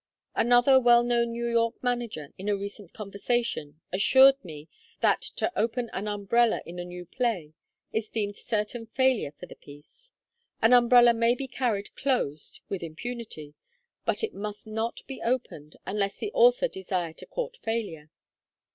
Another 0.33 0.79
well 0.79 1.03
known 1.03 1.31
New 1.31 1.47
York 1.47 1.75
manager 1.83 2.33
in 2.35 2.49
a 2.49 2.57
recent 2.57 2.91
conversation 2.91 3.81
assured 3.93 4.43
me 4.43 4.67
that 5.01 5.21
to 5.21 5.51
open 5.55 5.91
an 5.93 6.07
umbrella 6.07 6.59
in 6.65 6.79
a 6.79 6.83
new 6.83 7.05
play 7.05 7.53
is 7.93 8.09
deemed 8.09 8.35
certain 8.35 8.87
failure 8.87 9.31
for 9.39 9.45
the 9.45 9.53
piece. 9.55 10.11
An 10.59 10.73
umbrella 10.73 11.13
may 11.13 11.35
be 11.35 11.47
carried 11.47 11.95
closed 11.95 12.61
with 12.67 12.81
impunity, 12.81 13.53
but 14.03 14.23
it 14.23 14.33
must 14.33 14.65
not 14.65 15.03
be 15.05 15.21
opened 15.21 15.75
unless 15.85 16.15
the 16.15 16.31
author 16.31 16.67
desire 16.67 17.13
to 17.13 17.27
court 17.27 17.57
failure. 17.57 18.09